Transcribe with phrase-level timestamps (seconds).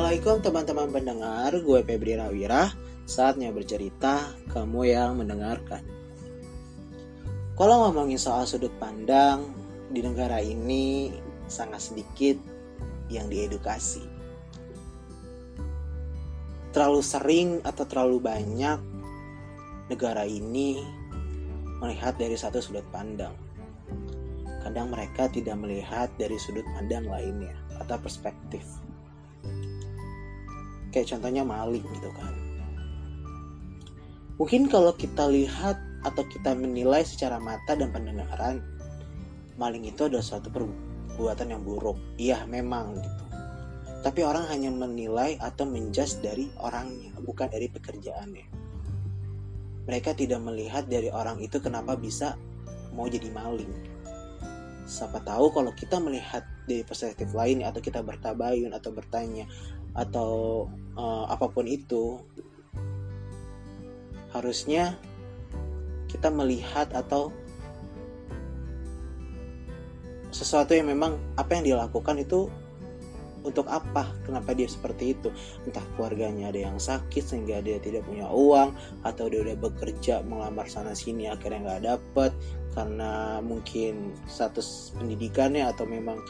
[0.00, 2.72] Assalamualaikum teman-teman pendengar, gue Febri Rawira.
[3.04, 5.84] Saatnya bercerita, kamu yang mendengarkan.
[7.52, 9.44] Kalau ngomongin soal sudut pandang,
[9.92, 11.12] di negara ini
[11.52, 12.40] sangat sedikit
[13.12, 14.00] yang diedukasi.
[16.72, 18.80] Terlalu sering atau terlalu banyak
[19.92, 20.80] negara ini
[21.84, 23.36] melihat dari satu sudut pandang.
[24.64, 28.64] Kadang mereka tidak melihat dari sudut pandang lainnya atau perspektif
[30.90, 32.32] kayak contohnya maling gitu kan.
[34.40, 38.64] Mungkin kalau kita lihat atau kita menilai secara mata dan pendengaran
[39.60, 42.00] maling itu adalah suatu perbuatan yang buruk.
[42.16, 43.24] Iya memang gitu.
[44.00, 48.48] Tapi orang hanya menilai atau menjudge dari orangnya bukan dari pekerjaannya.
[49.84, 52.40] Mereka tidak melihat dari orang itu kenapa bisa
[52.96, 53.68] mau jadi maling.
[54.88, 59.44] Siapa tahu kalau kita melihat dari perspektif lain atau kita bertabayun atau bertanya
[59.94, 62.18] atau uh, apa pun itu
[64.30, 64.94] harusnya
[66.06, 67.34] kita melihat atau
[70.30, 72.46] sesuatu yang memang apa yang dilakukan itu
[73.40, 75.32] untuk apa kenapa dia seperti itu.
[75.64, 80.68] Entah keluarganya ada yang sakit sehingga dia tidak punya uang atau dia udah bekerja melamar
[80.68, 82.32] sana sini akhirnya nggak dapet
[82.76, 86.20] karena mungkin status pendidikannya atau memang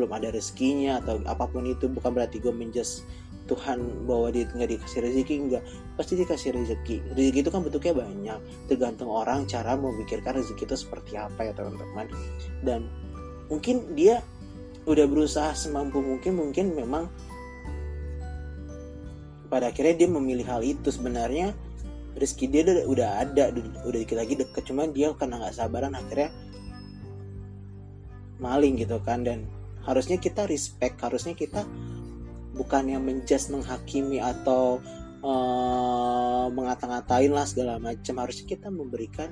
[0.00, 3.04] belum ada rezekinya atau apa pun itu bukan berarti gue menjas
[3.50, 5.64] Tuhan bahwa dia nggak dikasih rezeki enggak
[5.98, 6.96] pasti dikasih rezeki.
[7.18, 8.38] Rezeki itu kan bentuknya banyak.
[8.70, 12.06] Tergantung orang cara memikirkan rezeki itu seperti apa ya teman-teman.
[12.62, 12.86] Dan
[13.50, 14.22] mungkin dia
[14.86, 17.10] udah berusaha semampu mungkin mungkin memang
[19.50, 20.94] pada akhirnya dia memilih hal itu.
[20.94, 21.50] Sebenarnya
[22.14, 23.44] rezeki dia udah, udah ada
[23.82, 24.62] udah dikit lagi deket.
[24.62, 26.30] Cuman dia karena nggak sabaran akhirnya
[28.38, 29.26] maling gitu kan.
[29.26, 29.42] Dan
[29.90, 31.66] harusnya kita respect harusnya kita
[32.54, 34.78] bukan yang menjudge menghakimi atau
[35.24, 38.22] uh, mengata-ngatain lah segala macam.
[38.22, 39.30] Harusnya kita memberikan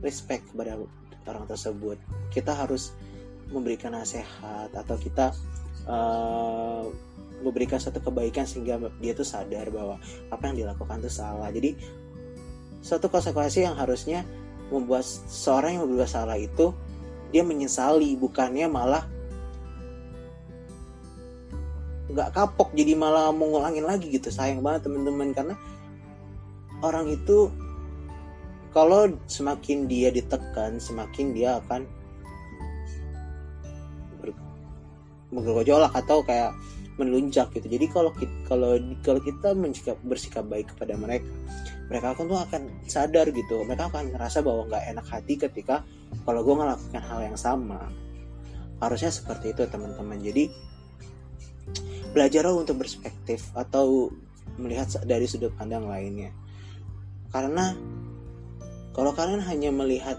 [0.00, 0.80] respect kepada
[1.26, 2.00] orang tersebut.
[2.32, 2.96] Kita harus
[3.50, 5.30] memberikan nasihat atau kita
[5.86, 6.84] uh,
[7.42, 10.00] memberikan satu kebaikan sehingga dia tuh sadar bahwa
[10.32, 11.52] apa yang dilakukan itu salah.
[11.52, 11.76] Jadi
[12.80, 14.22] satu konsekuensi yang harusnya
[14.70, 16.74] membuat seorang yang berbuat salah itu
[17.30, 19.06] dia menyesali bukannya malah
[22.06, 24.30] nggak kapok jadi malah mau ngulangin lagi gitu.
[24.30, 25.54] Sayang banget teman-teman karena
[26.84, 27.50] orang itu
[28.76, 31.88] kalau semakin dia ditekan semakin dia akan
[35.32, 36.54] bergejolak atau kayak
[36.96, 37.68] melunjak gitu.
[37.68, 41.28] Jadi kalau kita, kalau kalau kita bersikap, bersikap baik kepada mereka
[41.86, 43.62] mereka akan tuh akan sadar gitu.
[43.62, 45.86] Mereka akan ngerasa bahwa nggak enak hati ketika
[46.24, 47.92] kalau gue ngelakukan hal yang sama.
[48.82, 50.18] Harusnya seperti itu teman-teman.
[50.20, 50.50] Jadi
[52.16, 54.08] belajarlah untuk berspektif atau
[54.56, 56.32] melihat dari sudut pandang lainnya.
[57.28, 57.76] Karena
[58.96, 60.16] kalau kalian hanya melihat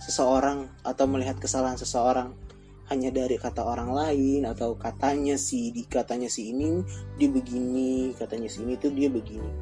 [0.00, 2.32] seseorang atau melihat kesalahan seseorang
[2.88, 6.80] hanya dari kata orang lain atau katanya si di katanya si ini
[7.20, 9.52] dia begini katanya si ini tuh dia begini.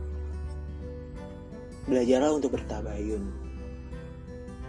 [1.91, 3.27] Belajarlah untuk bertabayun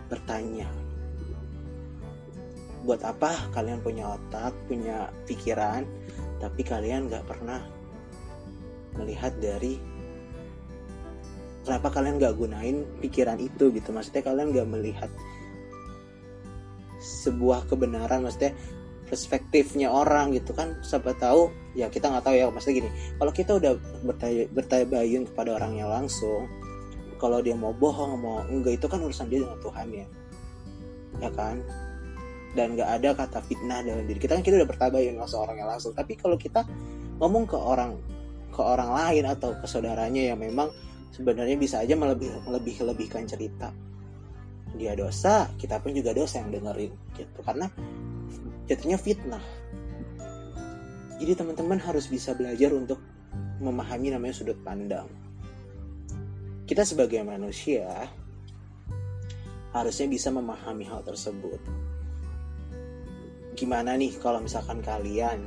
[0.09, 0.65] bertanya
[2.87, 3.51] buat apa?
[3.51, 5.83] Kalian punya otak punya pikiran
[6.39, 7.59] tapi kalian nggak pernah
[8.95, 9.75] melihat dari
[11.67, 13.91] kenapa kalian nggak gunain pikiran itu gitu.
[13.91, 15.11] Maksudnya kalian nggak melihat
[16.97, 18.55] sebuah kebenaran maksudnya
[19.11, 20.79] perspektifnya orang gitu kan.
[20.79, 22.47] Siapa tahu ya kita nggak tahu ya.
[22.47, 22.89] Maksudnya gini
[23.19, 23.75] kalau kita udah
[24.07, 26.47] bertanya bertanya bayun kepada orangnya langsung
[27.19, 30.07] kalau dia mau bohong mau enggak itu kan urusan dia dengan Tuhan ya.
[31.17, 31.59] Ya kan
[32.57, 34.33] dan nggak ada kata fitnah dalam diri kita.
[34.33, 35.93] Kan kita udah bertabayun langsung orangnya langsung.
[35.93, 36.65] Tapi kalau kita
[37.21, 37.93] ngomong ke orang
[38.49, 40.73] ke orang lain atau ke saudaranya yang memang
[41.13, 43.69] sebenarnya bisa aja melebih lebih lebihkan cerita.
[44.73, 47.39] Dia dosa kita pun juga dosa yang dengerin gitu.
[47.45, 47.69] Karena
[48.65, 49.45] jatuhnya fitnah.
[51.21, 52.97] Jadi teman-teman harus bisa belajar untuk
[53.61, 55.05] memahami namanya sudut pandang.
[56.65, 57.85] Kita sebagai manusia
[59.73, 61.61] harusnya bisa memahami hal tersebut
[63.57, 65.41] gimana nih kalau misalkan kalian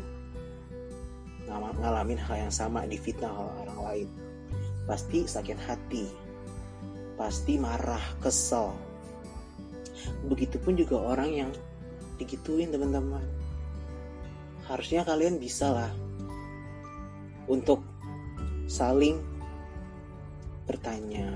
[1.81, 4.09] ngalamin hal yang sama di fitnah orang lain?
[4.85, 6.07] Pasti sakit hati
[7.21, 8.73] pasti marah kesel.
[10.25, 11.51] Begitupun juga orang yang
[12.17, 13.21] digituin teman-teman.
[14.65, 15.93] Harusnya kalian bisa lah
[17.45, 17.85] untuk
[18.65, 19.21] saling
[20.65, 21.29] bertanya.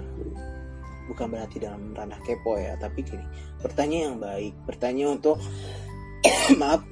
[1.05, 3.21] Bukan berarti dalam ranah kepo ya tapi gini
[3.61, 5.37] bertanya yang baik bertanya untuk
[6.61, 6.83] maaf.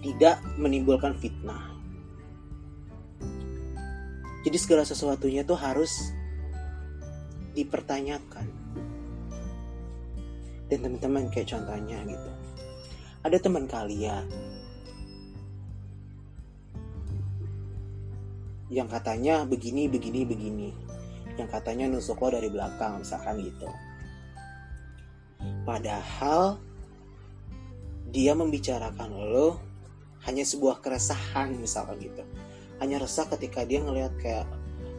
[0.00, 1.74] Tidak menimbulkan fitnah.
[4.46, 6.14] Jadi segala sesuatunya tuh harus
[7.58, 8.46] dipertanyakan.
[10.70, 12.30] Dan teman-teman kayak contohnya gitu.
[13.26, 14.26] Ada teman kalian
[18.70, 20.70] yang katanya begini begini begini.
[21.34, 23.66] Yang katanya nusuk lo dari belakang misalkan gitu.
[25.66, 26.62] Padahal
[28.10, 29.58] dia membicarakan lo
[30.26, 32.22] hanya sebuah keresahan misalkan gitu.
[32.82, 34.46] Hanya resah ketika dia ngelihat kayak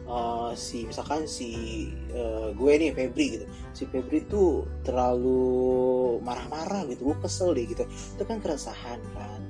[0.08, 1.50] uh, si misalkan si
[2.16, 3.46] uh, gue nih Febri gitu.
[3.76, 7.84] Si Febri tuh terlalu marah-marah gitu gue kesel deh gitu.
[7.86, 9.40] Itu kan keresahan kan.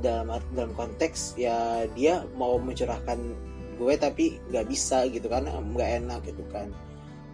[0.00, 3.20] Dalam dalam konteks ya dia mau mencurahkan
[3.76, 6.72] gue tapi nggak bisa gitu kan nggak enak gitu kan.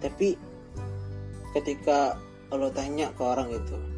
[0.02, 0.34] Tapi
[1.54, 2.18] ketika
[2.52, 3.95] lo tanya ke orang itu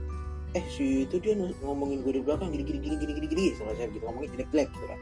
[0.56, 3.84] eh si itu dia ngomongin gue di belakang gini gini gini gini gini gini saya
[3.88, 4.04] gitu.
[4.04, 5.00] Ngomongin jelek jelek gitu kan.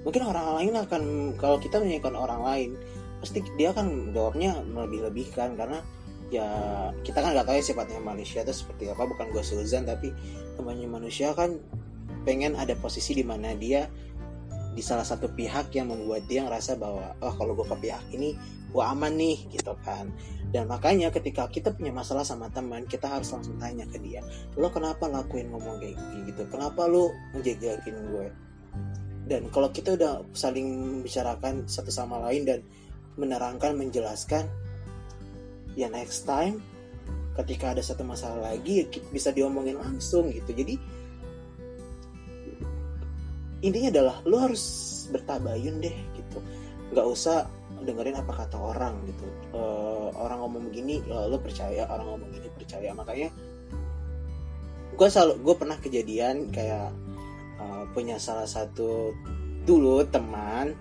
[0.00, 1.02] Mungkin orang lain akan
[1.36, 2.70] kalau kita menyanyikan orang lain
[3.20, 5.84] pasti dia akan jawabnya melebih-lebihkan karena
[6.32, 6.48] ya
[7.04, 9.04] kita kan nggak tahu ya sifatnya manusia itu seperti apa.
[9.04, 10.08] Bukan gue Suzan tapi
[10.56, 11.60] temannya manusia kan
[12.24, 13.88] pengen ada posisi di mana dia
[14.70, 18.38] di salah satu pihak yang membuat dia ngerasa bahwa oh kalau gue ke pihak ini
[18.70, 20.10] gue aman nih gitu kan.
[20.50, 24.18] Dan makanya ketika kita punya masalah sama teman kita harus langsung tanya ke dia
[24.58, 26.42] lo kenapa lakuin ngomong kayak gitu?
[26.50, 28.50] Kenapa lo menjagain gue
[29.30, 32.66] dan kalau kita udah saling membicarakan satu sama lain dan
[33.14, 34.50] menerangkan menjelaskan
[35.78, 36.58] ya next time
[37.38, 40.50] ketika ada satu masalah lagi bisa diomongin langsung gitu.
[40.50, 40.74] Jadi
[43.60, 44.64] intinya adalah lo harus
[45.12, 46.38] bertabayun deh gitu.
[46.92, 47.46] Nggak usah
[47.80, 49.26] dengerin apa kata orang gitu.
[49.56, 52.92] Uh, orang ngomong begini uh, lo percaya orang ngomong gini percaya.
[52.92, 53.28] Makanya
[54.96, 56.92] gue selalu gue pernah kejadian kayak
[57.60, 59.16] uh, punya salah satu
[59.64, 60.72] dulu teman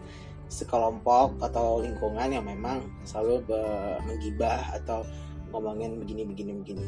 [0.50, 3.46] sekelompok atau lingkungan yang memang selalu
[4.02, 5.06] menggibah atau
[5.54, 6.88] ngomongin begini begini begini.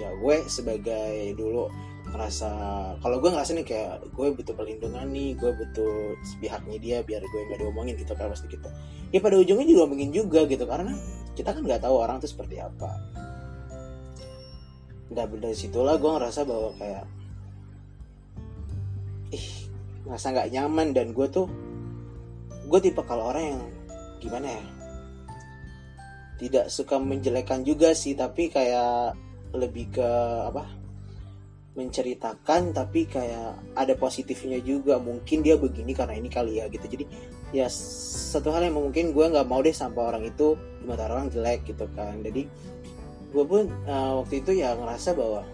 [0.00, 1.72] Ya gue sebagai dulu
[2.10, 2.50] ngerasa
[2.98, 7.40] kalau gue ngerasa nih kayak gue butuh perlindungan nih gue butuh sepihaknya dia biar gue
[7.46, 8.68] nggak diomongin gitu kan pasti gitu.
[9.14, 10.94] Ya pada ujungnya juga diomongin juga gitu karena
[11.38, 12.90] kita kan nggak tahu orang tuh seperti apa.
[15.10, 17.04] Dan dari situlah gue ngerasa bahwa kayak
[19.34, 19.48] ih
[20.06, 21.46] ngerasa nggak nyaman dan gue tuh
[22.66, 23.62] gue tipe kalau orang yang
[24.22, 24.64] gimana ya
[26.40, 29.12] tidak suka menjelekan juga sih tapi kayak
[29.52, 30.10] lebih ke
[30.48, 30.79] apa
[31.74, 34.98] menceritakan tapi kayak ada positifnya juga.
[34.98, 36.86] Mungkin dia begini karena ini kali ya gitu.
[36.86, 37.04] Jadi
[37.54, 41.30] ya satu hal yang mungkin gue nggak mau deh sampai orang itu di mata orang
[41.30, 42.18] jelek gitu kan.
[42.22, 42.46] Jadi
[43.30, 45.46] gue pun uh, waktu itu ya ngerasa bahwa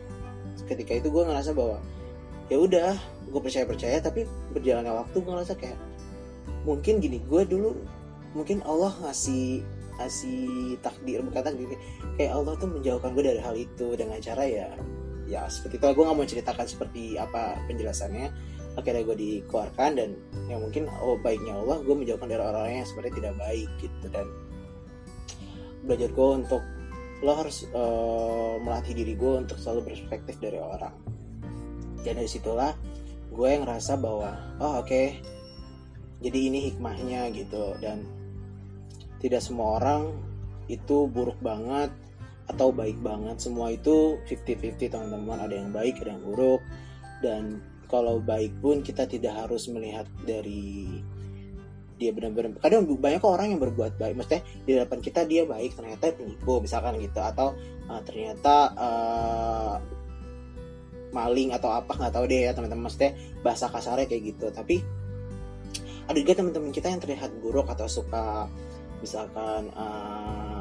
[0.64, 1.76] ketika itu gue ngerasa bahwa
[2.48, 2.96] ya udah
[3.26, 4.24] gue percaya percaya tapi
[4.54, 5.78] berjalannya waktu gue ngerasa kayak
[6.62, 7.74] mungkin gini gue dulu
[8.34, 9.62] mungkin Allah ngasih
[9.96, 11.74] ngasih takdir berkata gini
[12.20, 14.68] kayak Allah tuh menjauhkan gue dari hal itu dengan cara ya
[15.26, 15.86] ya seperti itu.
[15.92, 18.26] Gue nggak mau ceritakan seperti apa penjelasannya.
[18.76, 20.10] Akhirnya gue dikeluarkan dan
[20.52, 24.06] yang mungkin oh baiknya Allah gue menjauhkan dari orang-orang yang sebenarnya tidak baik gitu.
[24.12, 24.26] Dan
[25.86, 26.62] belajar gue untuk
[27.24, 30.92] lo harus uh, melatih diri gue untuk selalu berperspektif dari orang.
[32.04, 32.76] Dan dari situlah
[33.32, 34.30] gue ngerasa bahwa
[34.62, 35.18] oh oke okay,
[36.20, 37.74] jadi ini hikmahnya gitu.
[37.80, 38.04] Dan
[39.18, 40.12] tidak semua orang
[40.68, 41.88] itu buruk banget
[42.46, 43.42] atau baik banget.
[43.42, 45.38] Semua itu 50-50 teman-teman.
[45.42, 46.62] Ada yang baik ada yang buruk.
[47.20, 47.42] Dan
[47.86, 51.02] kalau baik pun kita tidak harus melihat dari
[51.96, 54.14] dia benar-benar kadang banyak orang yang berbuat baik.
[54.14, 57.18] Maksudnya di depan kita dia baik ternyata penipu misalkan gitu.
[57.18, 57.56] Atau
[57.90, 59.74] uh, ternyata uh,
[61.14, 62.86] maling atau apa nggak tahu deh ya teman-teman.
[62.86, 63.12] Maksudnya
[63.42, 64.46] bahasa kasarnya kayak gitu.
[64.54, 64.76] Tapi
[66.06, 68.46] ada juga teman-teman kita yang terlihat buruk atau suka
[69.02, 70.55] misalkan uh,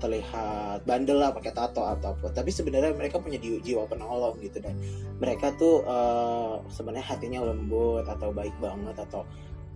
[0.00, 4.74] terlihat bandel lah pakai tato atau apa tapi sebenarnya mereka punya jiwa penolong gitu dan
[5.20, 9.28] mereka tuh uh, sebenarnya hatinya lembut atau baik banget atau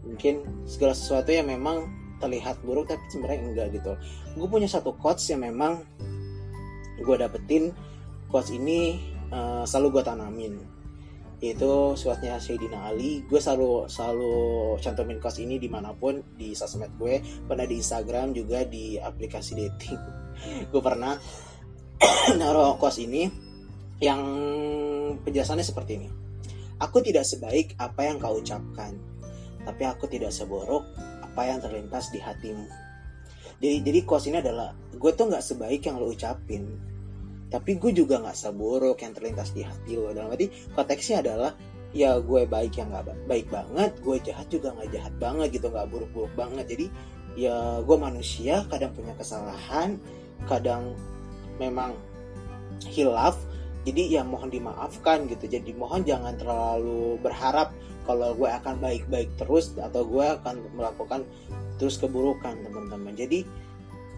[0.05, 1.89] mungkin segala sesuatu yang memang
[2.25, 3.93] terlihat buruk tapi sebenarnya enggak gitu.
[4.39, 5.85] Gue punya satu quotes yang memang
[7.01, 7.75] gue dapetin.
[8.33, 8.99] Quotes ini
[9.31, 10.55] uh, selalu gue tanamin
[11.53, 13.21] itu suatnya Sayyidina Ali.
[13.29, 14.35] Gue selalu selalu
[14.81, 19.53] cantumin kos ini di mana pun di sosmed gue pernah di Instagram juga di aplikasi
[19.53, 20.01] dating.
[20.73, 21.15] Gue pernah
[22.41, 23.29] naruh kos ini
[24.01, 24.23] yang
[25.23, 26.09] penjelasannya seperti ini.
[26.81, 29.15] Aku tidak sebaik apa yang kau ucapkan
[29.65, 30.85] tapi aku tidak seburuk
[31.25, 32.69] apa yang terlintas di hatimu.
[33.59, 36.94] Jadi jadi kos ini adalah gue tuh nggak sebaik yang lo ucapin
[37.55, 41.55] tapi gue juga nggak seburuk yang terlintas di hati lo dalam arti konteksnya adalah
[41.95, 45.87] ya gue baik yang nggak baik banget gue jahat juga nggak jahat banget gitu nggak
[45.87, 46.67] buruk-buruk banget.
[46.67, 46.87] Jadi
[47.39, 50.03] ya gue manusia kadang punya kesalahan
[50.51, 50.99] kadang
[51.63, 51.95] memang
[52.91, 53.39] hilaf
[53.85, 55.45] jadi ya mohon dimaafkan gitu.
[55.47, 57.71] Jadi mohon jangan terlalu berharap
[58.09, 61.23] kalau gue akan baik-baik terus atau gue akan melakukan
[61.79, 63.13] terus keburukan teman-teman.
[63.15, 63.45] Jadi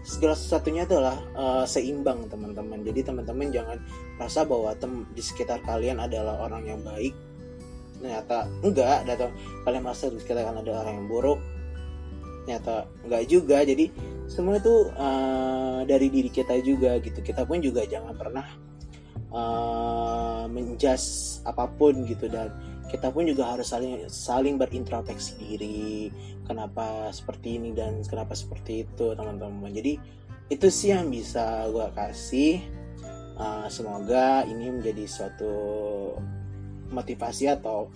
[0.07, 2.79] segala sesuatunya adalah uh, seimbang teman-teman.
[2.87, 3.77] Jadi teman-teman jangan
[4.15, 7.11] rasa bahwa tem di sekitar kalian adalah orang yang baik.
[7.99, 9.27] Ternyata enggak atau
[9.67, 11.39] kalian merasa kita kan ada orang yang buruk.
[12.47, 13.57] Ternyata enggak juga.
[13.67, 13.91] Jadi
[14.31, 17.19] semua itu uh, dari diri kita juga gitu.
[17.19, 18.47] Kita pun juga jangan pernah
[19.35, 22.31] uh, menjas apa pun gitu.
[22.31, 22.47] Dan
[22.87, 26.07] kita pun juga harus saling saling berintrospeksi diri
[26.47, 29.71] kenapa seperti ini dan kenapa seperti itu teman-teman.
[29.75, 29.99] Jadi
[30.47, 32.63] itu sih yang bisa gue kasih.
[33.37, 35.53] Uh, semoga ini menjadi suatu
[36.89, 37.91] motivasi atau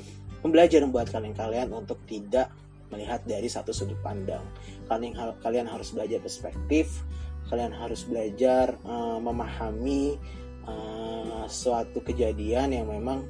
[0.46, 2.54] pembelajaran buat kalian-kalian untuk tidak
[2.94, 4.44] melihat dari satu sudut pandang.
[4.86, 7.02] Kalian kalian harus belajar perspektif,
[7.50, 10.20] kalian harus belajar uh, memahami
[10.68, 13.26] uh, suatu kejadian yang memang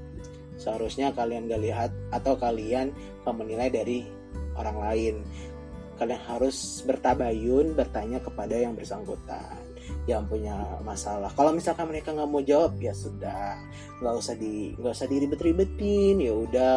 [0.62, 2.94] seharusnya kalian gak lihat atau kalian
[3.26, 4.06] menilai dari
[4.54, 5.16] orang lain.
[5.98, 9.72] Kalian harus bertabayun, bertanya kepada yang bersangkutan
[10.10, 11.30] yang punya masalah.
[11.34, 13.58] Kalau misalkan mereka nggak mau jawab ya sudah.
[14.02, 16.16] Nggak usah di nggak usah diribet-ribetin.
[16.22, 16.76] Ya udah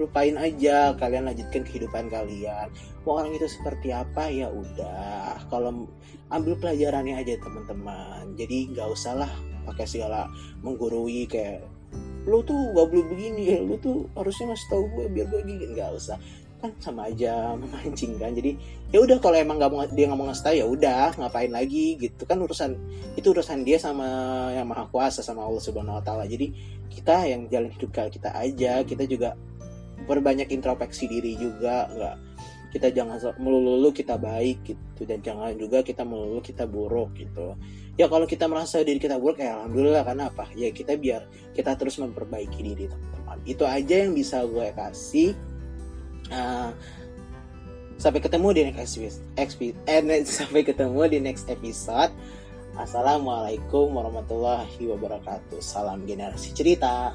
[0.00, 0.96] lupain aja.
[0.96, 2.72] Kalian lanjutkan kehidupan kalian.
[3.04, 5.44] Mau orang itu seperti apa ya udah.
[5.52, 5.88] Kalau
[6.32, 8.32] ambil pelajarannya aja teman-teman.
[8.36, 9.32] Jadi nggak usah lah
[9.64, 10.28] pakai segala
[10.60, 11.64] menggurui kayak
[12.24, 15.90] lu tuh gak boleh begini lu tuh harusnya ngasih tahu gue biar gue gini nggak
[15.92, 16.16] usah.
[16.64, 18.32] Kan sama aja memancing kan.
[18.32, 18.56] Jadi
[18.88, 21.86] ya udah kalau emang nggak mau dia nggak mau ngasih tahu ya udah ngapain lagi
[22.00, 22.24] gitu.
[22.24, 22.72] Kan urusan
[23.14, 24.06] itu urusan dia sama
[24.56, 26.24] yang maha kuasa sama Allah subhanahu wa taala.
[26.24, 26.48] Jadi
[26.88, 28.80] kita yang jalan hidup kita aja.
[28.80, 29.36] Kita juga
[30.08, 32.16] berbanyak introspeksi diri juga nggak.
[32.72, 35.04] Kita jangan melulu kita baik gitu.
[35.04, 37.54] Dan jangan juga kita melulu kita buruk gitu
[37.94, 40.50] ya kalau kita merasa diri kita buruk ya alhamdulillah karena apa?
[40.58, 45.36] Ya kita biar kita terus memperbaiki diri teman-teman itu aja yang bisa gue kasih
[46.34, 46.70] uh,
[47.98, 52.10] sampai ketemu di next episode eh, sampai ketemu di next episode.
[52.74, 55.62] Assalamualaikum warahmatullahi wabarakatuh.
[55.62, 57.14] Salam generasi cerita